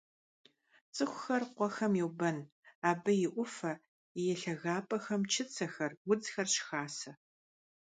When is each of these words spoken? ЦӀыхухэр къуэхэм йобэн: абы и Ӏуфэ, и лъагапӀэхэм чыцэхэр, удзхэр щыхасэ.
ЦӀыхухэр 0.95 1.43
къуэхэм 1.55 1.93
йобэн: 2.01 2.37
абы 2.89 3.11
и 3.25 3.27
Ӏуфэ, 3.33 3.71
и 4.19 4.21
лъагапӀэхэм 4.39 5.21
чыцэхэр, 5.31 5.91
удзхэр 6.09 6.47
щыхасэ. 6.53 7.11